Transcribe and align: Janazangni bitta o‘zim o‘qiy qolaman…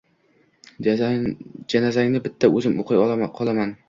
Janazangni 0.87 1.33
bitta 2.29 2.49
o‘zim 2.61 2.81
o‘qiy 2.85 3.03
qolaman… 3.43 3.75